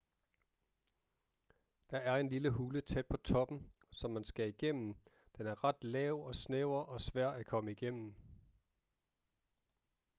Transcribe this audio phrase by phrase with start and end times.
[1.91, 4.95] der er en lille hule tæt på toppen som man skal igennem
[5.37, 8.15] den er ret lav og snæver og svær at komme igennem